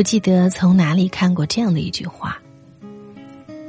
[0.00, 2.40] 不记得从哪里看过这样的一句话：“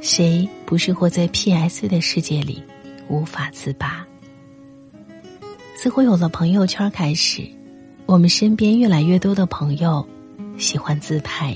[0.00, 2.62] 谁不是活在 PS 的世界里，
[3.10, 4.02] 无法自拔？”
[5.76, 7.46] 似乎有了朋友圈开始，
[8.06, 10.08] 我们身边越来越多的朋友
[10.56, 11.54] 喜欢自拍，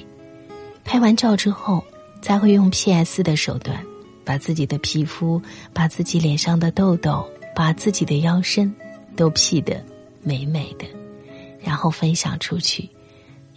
[0.85, 1.83] 拍完照之后，
[2.21, 3.83] 才会用 PS 的手段，
[4.27, 5.41] 把自己的皮肤、
[5.73, 8.71] 把自己脸上的痘痘、把自己的腰身，
[9.17, 9.83] 都 P 得
[10.21, 10.85] 美美的，
[11.65, 12.87] 然后分享出去。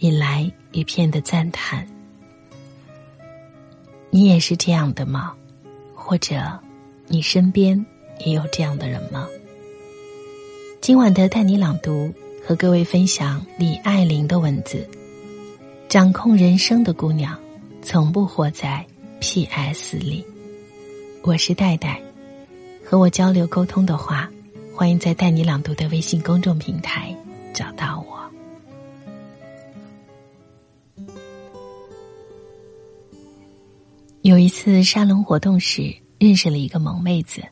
[0.00, 1.86] 引来一片的赞叹。
[4.08, 5.34] 你也是这样的吗？
[5.94, 6.58] 或者，
[7.06, 7.84] 你身边
[8.24, 9.28] 也有这样的人吗？
[10.80, 12.10] 今晚的带你朗读，
[12.46, 14.88] 和各位分享李爱玲的文字：
[15.86, 17.38] 掌控人生的姑娘，
[17.82, 18.84] 从不活在
[19.20, 19.98] P.S.
[19.98, 20.24] 里。
[21.22, 22.00] 我是戴戴，
[22.82, 24.30] 和我交流沟通的话，
[24.74, 27.14] 欢迎在带你朗读的微信公众平台
[27.52, 28.19] 找到我。
[34.62, 37.42] 次沙龙活动时，认识了一个萌妹子，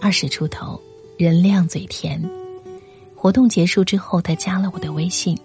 [0.00, 0.80] 二十出头，
[1.16, 2.20] 人靓嘴甜。
[3.14, 5.38] 活动结束之后，她加了我的微信，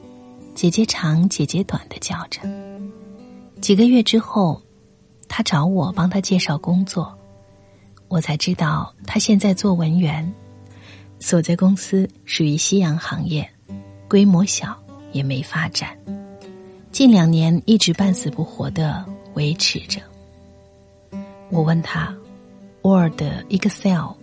[0.56, 2.42] 姐姐长姐姐短的叫着。
[3.62, 4.60] 几个月之后，
[5.30, 7.16] 她找我帮她介绍工作，
[8.08, 10.34] 我才知道她现在做文员，
[11.20, 13.48] 所在公司属于夕阳行业，
[14.10, 14.76] 规模小
[15.12, 15.96] 也没发展，
[16.92, 20.02] 近两年一直半死不活的维持着。
[21.56, 22.14] 我问他
[22.82, 24.16] ，Word、Excel、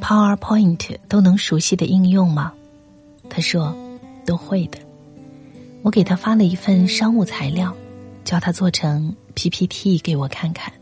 [0.00, 2.52] PowerPoint 都能熟悉的应用吗？
[3.28, 3.76] 他说
[4.24, 4.78] 都会的。
[5.82, 7.74] 我给他发了一份商务材料，
[8.24, 10.72] 叫他做成 PPT 给我看看。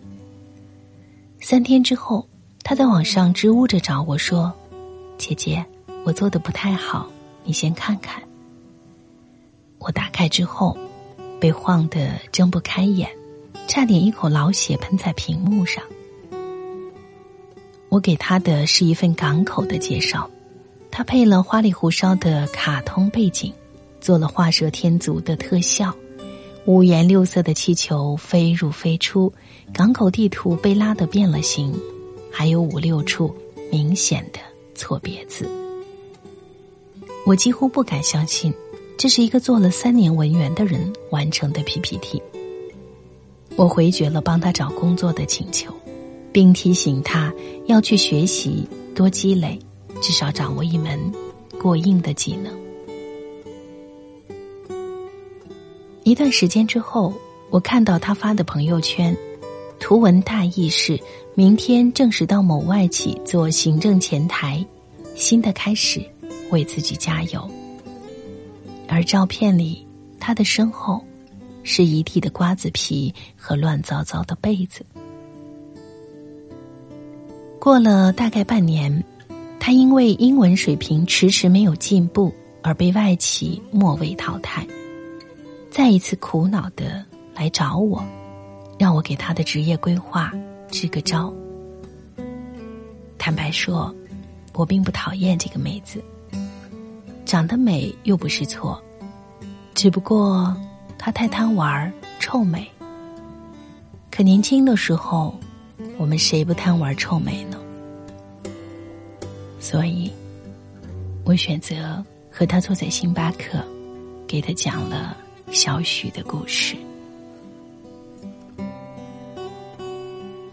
[1.41, 2.29] 三天之后，
[2.63, 4.53] 他在网上支吾着找我说
[5.17, 5.65] ：“姐姐，
[6.05, 7.09] 我做的不太好，
[7.45, 8.23] 你先看看。”
[9.81, 10.77] 我打开之后，
[11.41, 13.09] 被晃得睁不开眼。
[13.73, 15.83] 差点一口老血喷在屏幕上。
[17.89, 20.29] 我给他的是一份港口的介绍，
[20.91, 23.51] 他配了花里胡哨的卡通背景，
[23.99, 25.91] 做了画蛇添足的特效，
[26.67, 29.33] 五颜六色的气球飞入飞出，
[29.73, 31.75] 港口地图被拉得变了形，
[32.31, 33.35] 还有五六处
[33.71, 34.39] 明显的
[34.75, 35.49] 错别字。
[37.25, 38.53] 我几乎不敢相信，
[38.99, 42.23] 这是一个做了三年文员的人完成的 PPT。
[43.57, 45.73] 我回绝了帮他找工作的请求，
[46.33, 47.33] 并提醒他
[47.67, 49.59] 要去学习，多积累，
[50.01, 50.99] 至少掌握一门
[51.61, 52.53] 过硬的技能。
[56.03, 57.13] 一段时间之后，
[57.51, 59.17] 我看到他发的朋友圈，
[59.79, 60.99] 图文大意是：
[61.35, 64.65] 明天正式到某外企做行政前台，
[65.15, 66.03] 新的开始，
[66.51, 67.49] 为自己加油。
[68.89, 69.87] 而照片里，
[70.19, 71.05] 他的身后。
[71.63, 74.85] 是一地的瓜子皮和乱糟糟的被子。
[77.59, 79.05] 过了大概半年，
[79.61, 84.67] 他因为英文水平迟迟没有进步而被外企末位淘汰，
[85.71, 88.05] 再一次苦恼的来找我，
[88.79, 90.33] 让我给他的职业规划
[90.69, 91.33] 支个招。
[93.17, 93.95] 坦白说，
[94.55, 96.03] 我并不讨厌这个妹子，
[97.25, 98.83] 长得美又不是错，
[99.73, 100.53] 只不过。
[101.05, 102.65] 他太贪玩臭美。
[104.09, 105.37] 可年轻的时候，
[105.99, 107.59] 我们谁不贪玩臭美呢？
[109.59, 110.13] 所以，
[111.25, 113.59] 我选择和他坐在星巴克，
[114.29, 115.17] 给他讲了
[115.51, 116.77] 小许的故事。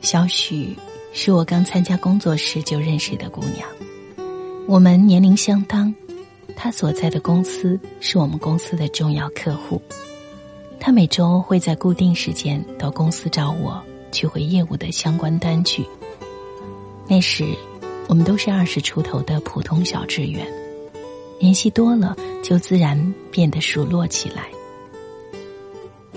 [0.01, 0.75] 小许
[1.13, 3.69] 是我刚参加工作时就认识的姑娘，
[4.67, 5.93] 我们年龄相当，
[6.55, 9.79] 她所在的公司是我们公司的重要客户。
[10.79, 15.85] 他每周会在固定时间到公司找我去回业务的相关单据。
[17.07, 17.45] 那时，
[18.07, 20.47] 我们都是二十出头的普通小职员，
[21.39, 24.47] 联系多了就自然变得熟络起来。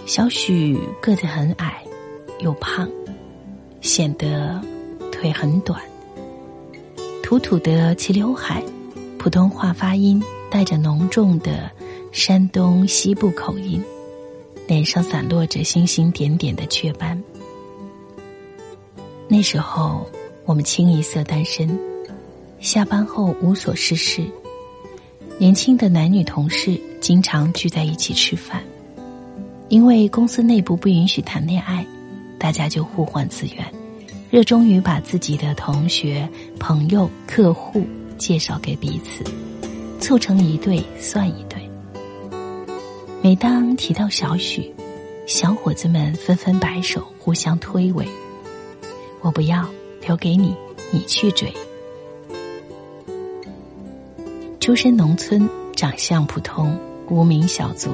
[0.06, 1.82] 小许个子很矮，
[2.40, 2.88] 又胖，
[3.80, 4.60] 显得
[5.10, 5.80] 腿很短，
[7.22, 8.62] 土土的齐刘海，
[9.18, 11.70] 普通话发音带着浓重的
[12.10, 13.82] 山东西部口音。
[14.72, 17.22] 脸上散落着星星点点的雀斑。
[19.28, 20.10] 那时候
[20.46, 21.78] 我们清一色单身，
[22.58, 24.24] 下班后无所事事，
[25.36, 28.64] 年轻的男女同事经常聚在一起吃饭。
[29.68, 31.86] 因为公司内部不允许谈恋爱，
[32.38, 33.70] 大家就互换资源，
[34.30, 36.26] 热衷于把自己的同学、
[36.58, 37.84] 朋友、客户
[38.16, 39.22] 介绍给彼此，
[40.00, 41.60] 凑成一对算一对。
[43.24, 44.74] 每当提到小许，
[45.28, 48.04] 小伙子们纷纷摆手，互相推诿。
[49.20, 49.64] 我不要，
[50.04, 50.56] 留给你，
[50.90, 51.54] 你去追。
[54.58, 56.76] 出身农村，长相普通，
[57.08, 57.90] 无名小卒，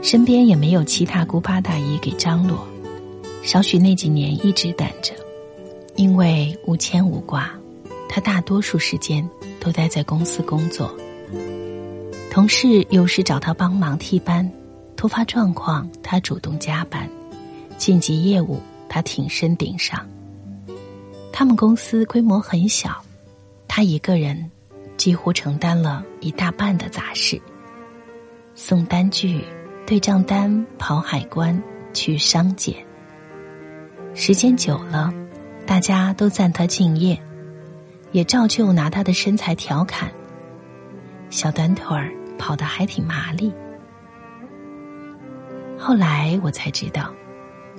[0.00, 2.66] 身边也没有其他姑八大姨给张罗。
[3.42, 5.12] 小许那几年一直等着，
[5.96, 7.52] 因为无牵无挂，
[8.08, 9.28] 他大多数时间
[9.60, 10.90] 都待在公司工作。
[12.30, 14.48] 同事有时找他帮忙替班，
[14.96, 17.10] 突发状况他主动加班，
[17.76, 20.08] 紧急业务他挺身顶上。
[21.32, 23.04] 他们公司规模很小，
[23.66, 24.48] 他一个人
[24.96, 27.40] 几乎承担了一大半的杂事：
[28.54, 29.44] 送单据、
[29.84, 31.60] 对账单、跑海关、
[31.92, 32.76] 去商检。
[34.14, 35.12] 时间久了，
[35.66, 37.20] 大家都赞他敬业，
[38.12, 40.12] 也照旧拿他的身材调侃。
[41.30, 43.52] 小短腿儿跑得还挺麻利。
[45.78, 47.14] 后来我才知道，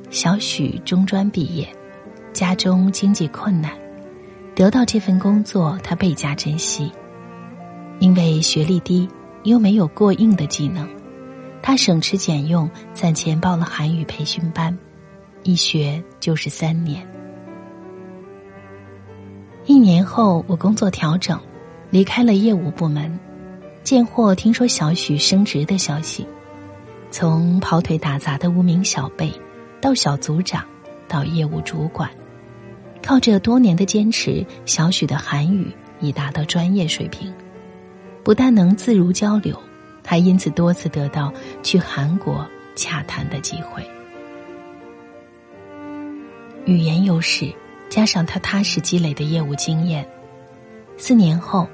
[0.10, 1.68] 小许中专毕业，
[2.34, 3.72] 家中经济困难，
[4.56, 6.92] 得到这份工作他倍加珍惜。
[8.00, 9.08] 因为学历低，
[9.44, 10.90] 又没有过硬的技能，
[11.62, 14.76] 他省吃俭用攒钱报了韩语培训班。
[15.44, 17.06] 一学就是三年。
[19.66, 21.40] 一年后，我工作调整，
[21.92, 23.20] 离开了业务部门。
[23.84, 26.26] 贱货听说小许升职的消息，
[27.10, 29.32] 从跑腿打杂的无名小辈，
[29.82, 30.64] 到小组长，
[31.08, 32.10] 到业务主管，
[33.02, 37.34] 靠着多年的坚持，小许的韩语已达到专业水平，
[38.24, 39.60] 不但能自如交流，
[40.06, 43.84] 还因此多次得到去韩国洽谈的机会。
[46.66, 47.52] 语言优势，
[47.90, 50.08] 加上他踏实积累的业务经验，
[50.98, 51.68] 四年后，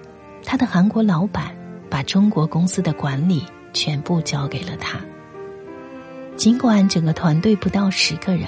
[0.45, 1.53] 他的韩国老板
[1.89, 3.43] 把中国公司的管理
[3.73, 4.99] 全部交给了他。
[6.35, 8.47] 尽管整个团队不到十个人，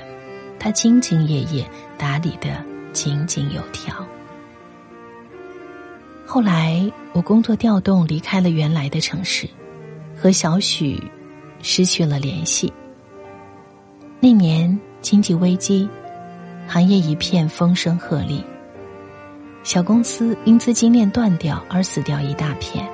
[0.60, 2.64] 他兢兢业业，打理的
[2.94, 4.06] 井井有条。
[6.26, 9.50] 后来我工作调动离开了原来的城市，
[10.16, 11.02] 和小许
[11.62, 12.72] 失去了联系。
[14.20, 15.90] 那年经济危机。
[16.72, 18.44] 行业一片风声鹤唳，
[19.64, 22.88] 小公司因资金链断掉而死掉一大片，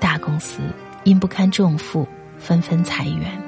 [0.00, 0.60] 大公司
[1.04, 2.06] 因不堪重负
[2.38, 3.40] 纷纷裁员。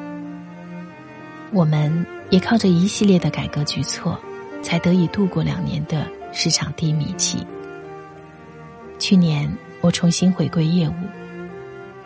[1.53, 4.19] 我们也靠着一系列的改革举措，
[4.63, 7.47] 才得以度过两年的市场低迷期。
[8.99, 9.51] 去年
[9.81, 10.95] 我重新回归业务，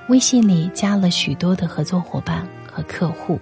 [0.08, 3.40] 微信里加了许多的合作伙伴和客户。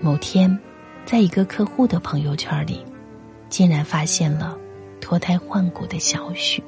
[0.00, 0.58] 某天。
[1.06, 2.82] 在一个客户的朋友圈里，
[3.50, 4.56] 竟然发现了
[5.02, 6.64] 脱胎换骨的小许。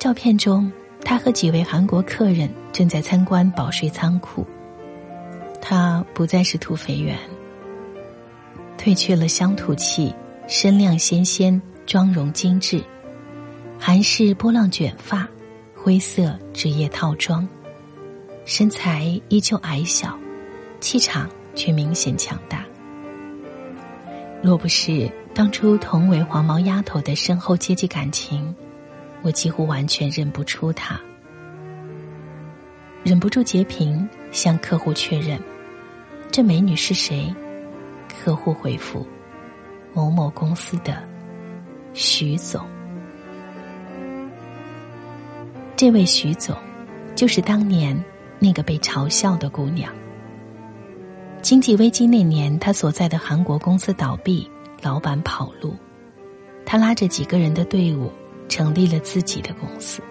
[0.00, 0.72] 照片中，
[1.04, 4.44] 他和几位韩国客人正在参观保税仓库。
[5.60, 7.16] 他不再是土肥圆，
[8.76, 10.12] 褪去了乡土气，
[10.48, 12.82] 身量纤纤，妆容精致，
[13.78, 15.28] 韩式波浪卷发，
[15.76, 17.46] 灰色职业套装，
[18.44, 20.18] 身材依旧矮小，
[20.80, 21.28] 气场。
[21.56, 22.64] 却明显强大。
[24.40, 28.54] 若不是当初同为黄毛丫头的深厚阶级感情，
[29.22, 31.00] 我几乎完全认不出她。
[33.02, 35.40] 忍不住截屏向客户确认
[36.30, 37.34] ：“这美女是谁？”
[38.22, 39.06] 客户回复
[39.94, 41.02] ：“某某公司的
[41.94, 42.66] 徐总。”
[45.76, 46.54] 这位徐总，
[47.14, 47.98] 就是当年
[48.38, 49.90] 那个被嘲笑的姑娘。
[51.40, 54.46] 经济危机那年，他所在的韩国公司倒闭，
[54.82, 55.74] 老板跑路，
[56.66, 58.12] 他拉着几个人的队伍，
[58.50, 60.02] 成立了自己的公司。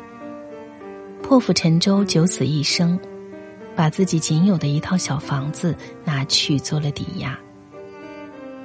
[1.22, 3.00] 破釜沉舟，九死一生，
[3.76, 7.38] 把自己仅有的一套小房子拿去做了抵押，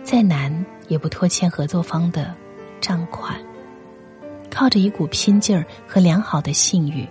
[0.02, 2.34] 再难也不拖欠合作方的
[2.80, 3.38] 账款，
[4.50, 7.06] 靠着一股拼劲儿和良好的信誉，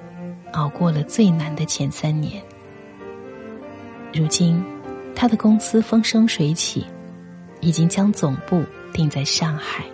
[0.54, 2.42] 熬过了最难的前三年。
[4.12, 4.64] 如今。
[5.16, 6.84] 他的公司风生水起，
[7.62, 9.86] 已经将总部定在上海，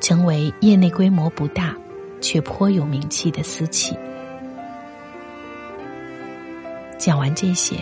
[0.00, 1.76] 成为业内规模不大
[2.20, 3.96] 却颇有名气的私企。
[6.98, 7.76] 讲完这些，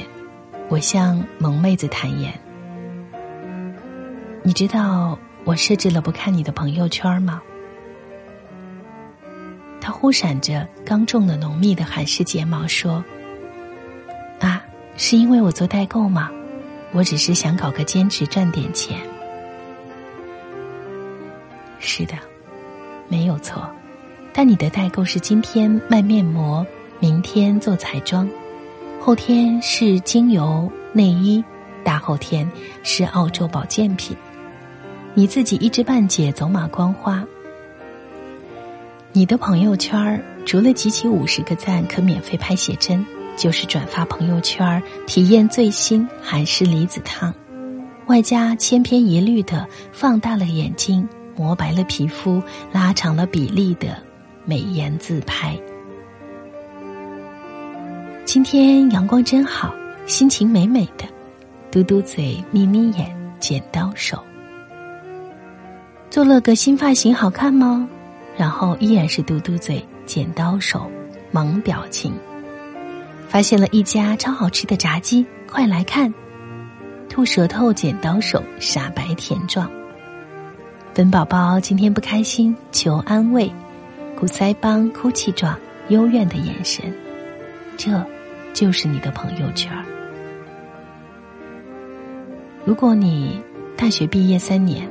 [0.69, 2.33] 我向萌妹子坦言
[4.43, 7.43] ：“你知道我设置了不看你的朋友圈吗？”
[9.81, 13.03] 他忽闪着刚种的浓密的韩式睫毛说
[14.41, 14.65] ：“啊，
[14.97, 16.31] 是因为我做代购吗？”
[16.93, 18.99] 我只是想搞个兼职赚点钱。
[21.79, 22.15] 是的，
[23.09, 23.69] 没有错。
[24.39, 26.67] 但你的代购是今天卖面膜，
[27.01, 28.29] 明天做彩妆，
[29.01, 31.43] 后天是精油内衣，
[31.83, 32.47] 大后天
[32.83, 34.15] 是澳洲保健品。
[35.15, 37.25] 你自己一知半解，走马观花。
[39.13, 43.07] 你的朋友圈除了集齐五十个赞可免费拍写真，
[43.39, 47.33] 就是转发朋友圈体验最新韩式离子烫，
[48.05, 54.03] 外加千篇一律的放大了眼睛、磨白了皮肤、拉长了比例的
[54.49, 55.59] 美颜自拍。
[58.25, 59.75] 今天阳光真好，
[60.07, 61.05] 心情美美的，
[61.69, 64.23] 嘟嘟嘴、眯眯眼、剪刀手，
[66.09, 67.89] 做了个新发型，好看吗？
[68.37, 70.89] 然后依然是嘟嘟嘴、剪刀手、
[71.33, 72.15] 萌表情。
[73.29, 76.15] 发现了一家超好吃的炸鸡，快来看！
[77.09, 79.69] 吐舌头、剪刀手、傻白甜状。
[80.95, 83.51] 本宝宝今天不开心，求安慰。
[84.19, 85.59] 鼓腮帮、哭泣状、
[85.89, 86.93] 幽怨的眼神，
[87.77, 88.05] 这
[88.53, 89.73] 就是你的朋友圈。
[92.65, 93.43] 如果你
[93.77, 94.89] 大学毕业三年，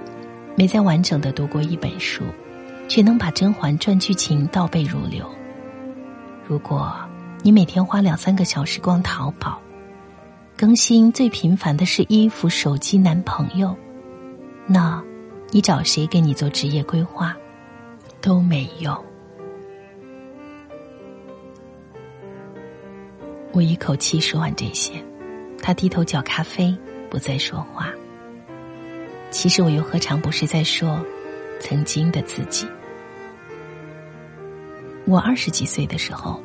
[0.56, 2.24] 没再完整的读过一本书。
[2.88, 5.28] 却能把《甄嬛传》剧情倒背如流。
[6.48, 6.96] 如果
[7.42, 9.60] 你每天花两三个小时逛淘宝，
[10.56, 13.76] 更新最频繁的是衣服、手机、男朋友，
[14.68, 15.04] 那，
[15.50, 17.36] 你找谁给你做职业规划，
[18.22, 18.96] 都没用。
[23.56, 24.92] 我一口气说完这些，
[25.62, 26.76] 他低头搅咖啡，
[27.10, 27.90] 不再说话。
[29.32, 31.00] 其实我又何尝不是在说？
[31.62, 32.68] 曾经的自己，
[35.06, 36.44] 我二十几岁的时候，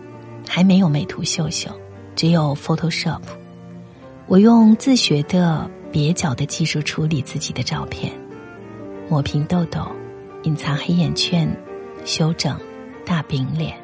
[0.48, 1.68] 还没有美图秀秀，
[2.14, 3.20] 只有 Photoshop。
[4.28, 8.12] 我用自学的蹩脚的技术处理自己的照片，
[9.08, 9.84] 抹平痘痘，
[10.44, 11.52] 隐藏黑眼圈，
[12.04, 12.56] 修整
[13.04, 13.76] 大饼脸。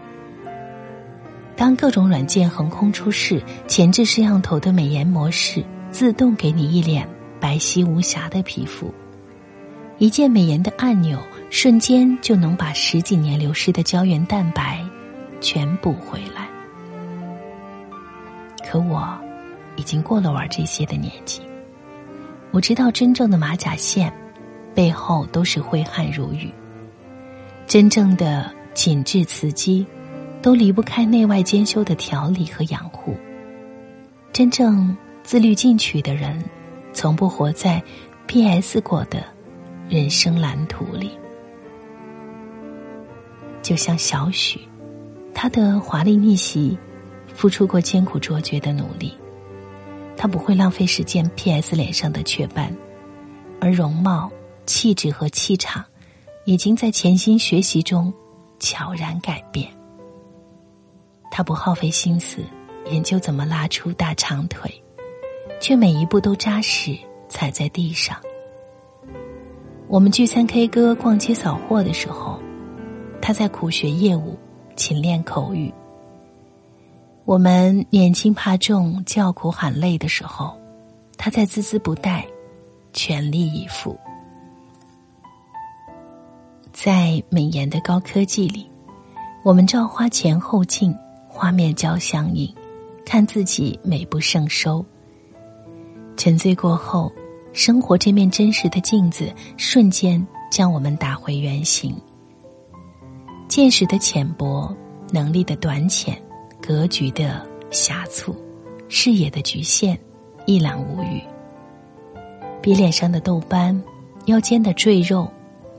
[1.56, 7.08] 当各种软件横空出世，前置摄像头的美颜模式自动给你一脸
[7.40, 8.92] 白皙无瑕的皮肤。
[9.98, 14.84] 一键美颜的按钮，瞬间就能把十几年流失的胶原蛋白
[15.40, 16.46] 全补回来。
[18.68, 19.18] 可我
[19.76, 21.40] 已经过了玩这些的年纪，
[22.50, 24.12] 我知道真正的马甲线
[24.74, 26.52] 背后都是挥汗如雨，
[27.66, 29.86] 真正的紧致瓷肌
[30.42, 33.16] 都离不开内外兼修的调理和养护。
[34.32, 36.42] 真正自律进取的人，
[36.92, 37.82] 从不活在
[38.26, 38.80] P.S.
[38.80, 39.24] 过的。
[39.88, 41.12] 人生蓝图里，
[43.62, 44.58] 就像小许，
[45.32, 46.76] 他的华丽逆袭，
[47.32, 49.14] 付出过艰苦卓绝的努力。
[50.16, 51.76] 他不会浪费时间 P.S.
[51.76, 52.76] 脸上的雀斑，
[53.60, 54.28] 而容貌、
[54.66, 55.84] 气质和气场，
[56.46, 58.12] 已经在潜心学习中
[58.58, 59.75] 悄然改变。
[61.36, 62.38] 他不耗费心思
[62.90, 64.72] 研究怎么拉出大长腿，
[65.60, 66.96] 却每一步都扎实
[67.28, 68.16] 踩在地上。
[69.86, 72.40] 我们聚餐、K 歌、逛街、扫货的时候，
[73.20, 74.38] 他在苦学业务、
[74.76, 75.70] 勤练口语；
[77.26, 80.58] 我们年轻怕重、叫苦喊累的时候，
[81.18, 82.24] 他在孜孜不怠、
[82.94, 83.94] 全力以赴。
[86.72, 88.70] 在美颜的高科技里，
[89.44, 90.96] 我们照花前后镜，
[91.36, 92.50] 画面交相映，
[93.04, 94.82] 看自己美不胜收。
[96.16, 97.12] 沉醉过后。
[97.52, 101.96] 生活这面真实的镜子，瞬间将我们打回原形。
[103.48, 104.76] 见识的浅薄，
[105.10, 106.22] 能力的短浅，
[106.60, 108.36] 格局的狭促，
[108.90, 109.98] 视野的局限，
[110.44, 111.18] 一览无余。
[112.60, 113.82] 比脸上的痘斑、
[114.26, 115.26] 腰间的赘肉、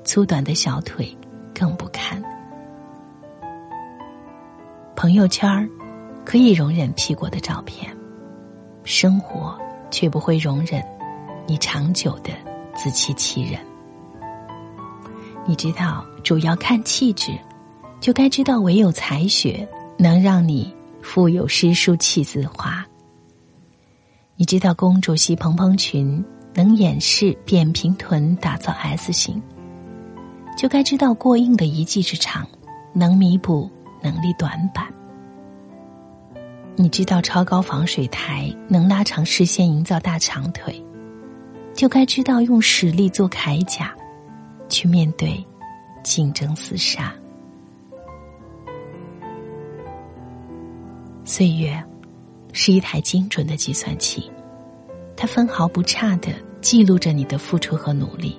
[0.03, 1.15] 粗短的小腿
[1.53, 2.19] 更不堪。
[4.97, 5.69] 朋友圈
[6.25, 7.95] 可以容忍 P 过的照片，
[8.83, 9.55] 生活
[9.91, 10.83] 却不会容忍。
[11.45, 12.31] 你长久的
[12.75, 13.59] 自欺欺人，
[15.45, 17.31] 你知道主要看气质，
[18.01, 22.83] 就该知道唯有才学能让你腹有诗书气自华。
[24.35, 26.25] 你知道公主系蓬蓬裙
[26.55, 29.39] 能掩饰扁平臀打造 S 型，
[30.57, 32.47] 就该知道过硬的一技之长
[32.93, 33.69] 能弥补
[34.01, 34.87] 能力短板。
[36.75, 40.83] 你知道超高防水台能拉长视线，营造大长腿。
[41.73, 43.95] 就该知道用实力做铠甲，
[44.67, 45.45] 去面对
[46.03, 47.13] 竞争厮杀。
[51.23, 51.83] 岁月
[52.51, 54.31] 是一台精准的计算器，
[55.15, 56.29] 它分毫不差的
[56.61, 58.35] 记录着你的付出和努力，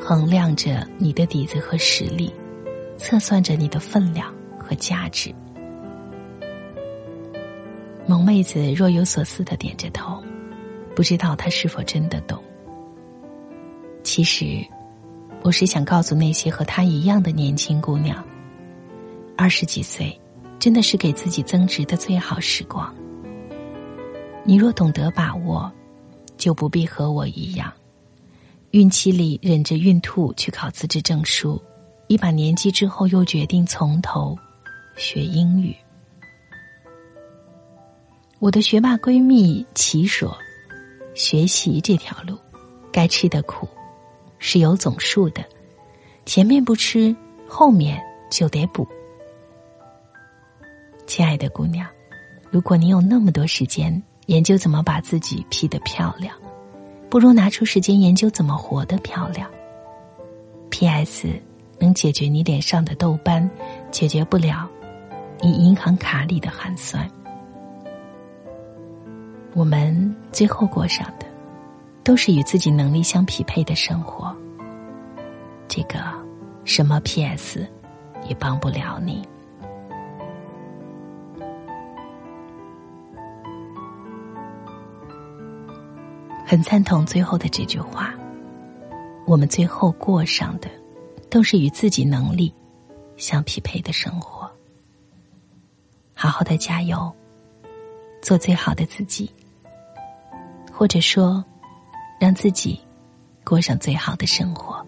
[0.00, 2.32] 衡量着你的底子和实力，
[2.96, 4.32] 测算着你的分量
[4.70, 5.34] 和价值。
[8.06, 10.22] 萌妹子若有所思的点着头，
[10.94, 12.40] 不知道他是否真的懂。
[14.04, 14.64] 其实，
[15.42, 18.24] 我是想告诉那些和她一样的年轻姑娘：
[19.36, 20.18] 二十几岁，
[20.60, 22.94] 真的是给自己增值的最好时光。
[24.44, 25.70] 你若懂得把握，
[26.36, 27.72] 就不必和我一样，
[28.70, 31.60] 孕期里忍着孕吐去考资质证书，
[32.06, 34.36] 一把年纪之后又决定从头
[34.96, 35.74] 学英语。
[38.38, 40.36] 我的学霸闺蜜齐说
[41.14, 42.38] ：“学习这条路，
[42.90, 43.68] 该吃的苦
[44.38, 45.44] 是有总数的，
[46.24, 47.14] 前面不吃，
[47.46, 48.86] 后面就得补。”
[51.06, 51.86] 亲爱的姑娘，
[52.50, 56.34] 如果你有那么多时间研究怎么把自己 P 得漂亮，
[57.10, 59.50] 不如拿出时间研究怎么活得漂亮。
[60.70, 61.28] P.S.
[61.78, 63.50] 能解决你脸上的痘斑，
[63.90, 64.70] 解决不了
[65.42, 67.08] 你银行卡里的寒酸。
[69.54, 71.26] 我们最后过上的，
[72.04, 74.36] 都是与自己能力相匹配的生活。
[75.66, 75.98] 这个
[76.64, 77.66] 什么 P.S.
[78.28, 79.26] 也帮不了你。
[86.46, 88.12] 很赞同最后的这句话：
[89.26, 90.68] 我们最后过上的，
[91.30, 92.52] 都是与自己能力
[93.16, 94.39] 相匹配的生活。
[96.22, 97.10] 好好的加油，
[98.20, 99.32] 做最好的自己。
[100.70, 101.42] 或者说，
[102.20, 102.78] 让自己
[103.42, 104.86] 过上最好的生活。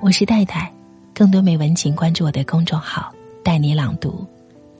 [0.00, 0.72] 我是戴戴，
[1.14, 3.12] 更多美文请关注我的公众号
[3.44, 4.26] “带你朗读”，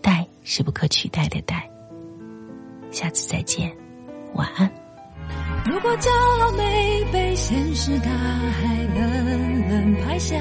[0.01, 1.69] 戴是不可取代的戴。
[2.91, 3.71] 下次再见，
[4.33, 4.73] 晚安。
[5.67, 6.09] 如果骄
[6.41, 10.41] 傲没被现实大海冷冷拍下，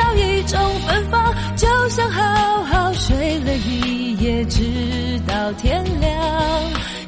[0.00, 6.10] 到一种芬芳，就像好好睡了一夜，直到天亮，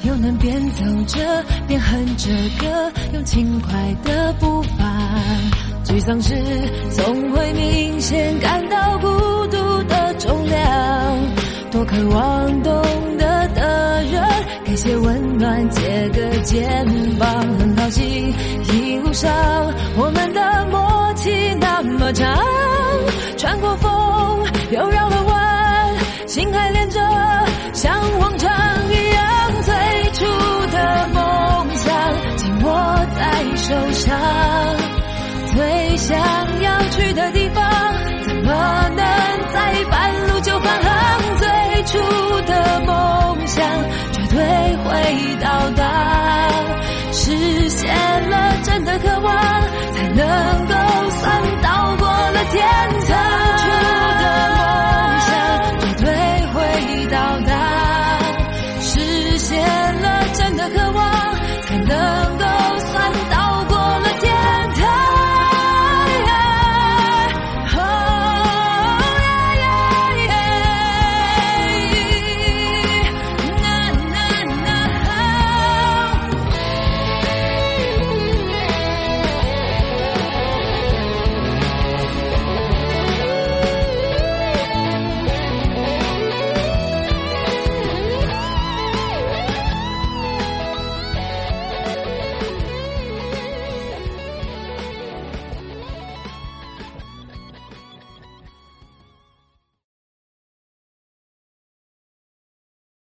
[0.02, 2.28] 又能边走着边哼着
[2.60, 3.72] 歌，用轻快
[4.04, 4.84] 的步伐。
[5.84, 6.34] 沮丧时
[6.90, 9.08] 总会明显感到孤
[9.48, 11.18] 独的重量，
[11.70, 12.82] 多渴望懂
[13.18, 14.22] 得的人。
[14.64, 16.86] 给些温暖，借个肩
[17.18, 17.28] 膀，
[17.58, 18.32] 很高兴
[18.72, 19.30] 一路上
[19.96, 20.91] 我们的梦
[21.22, 22.36] 戏那么长
[23.36, 26.98] 穿过风又绕了弯心还连着
[27.72, 28.50] 像往常
[28.90, 29.72] 一样最
[30.14, 30.24] 初
[30.72, 34.18] 的梦想紧握在手上
[35.54, 36.51] 最想